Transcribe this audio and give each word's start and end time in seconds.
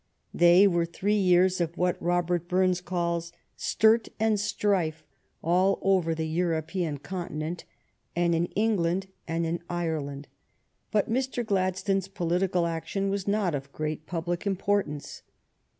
They 0.33 0.65
were 0.65 0.87
three 0.87 1.13
years 1.15 1.61
of 1.61 1.77
what 1.77 2.01
Robert 2.01 2.47
Burns 2.47 2.81
calls" 2.81 3.31
sturt 3.55 4.07
and 4.19 4.39
strife" 4.39 5.03
all 5.43 5.77
over 5.83 6.15
the 6.15 6.25
European 6.27 6.97
continent, 6.97 7.65
and 8.15 8.33
in 8.33 8.47
England 8.55 9.09
and 9.27 9.45
in 9.45 9.59
Ireland, 9.69 10.27
but 10.89 11.07
Mr. 11.07 11.45
Gladstone's 11.45 12.07
political 12.07 12.65
action 12.65 13.11
was 13.11 13.27
not 13.27 13.53
of 13.53 13.71
great 13.71 14.07
public 14.07 14.47
importance. 14.47 15.21